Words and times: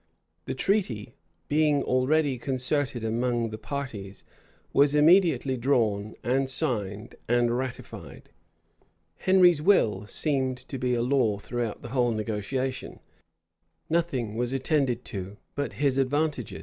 The 0.45 0.55
treaty, 0.55 1.13
being 1.47 1.83
already 1.83 2.39
concerted 2.39 3.03
among 3.03 3.51
the 3.51 3.57
parties, 3.59 4.23
was 4.73 4.95
immediately 4.95 5.55
drawn, 5.57 6.15
and 6.23 6.49
signed, 6.49 7.13
and 7.27 7.55
ratified: 7.55 8.31
Henry's 9.17 9.61
will 9.61 10.07
seemed 10.07 10.57
to 10.69 10.79
be 10.79 10.95
a 10.95 11.03
law 11.03 11.37
throughout 11.37 11.83
the 11.83 11.89
whole 11.89 12.09
negotiation: 12.13 12.99
nothing 13.91 14.33
was 14.35 14.53
attended 14.53 15.05
to 15.05 15.37
but 15.53 15.73
his 15.73 15.99
advantages. 15.99 16.59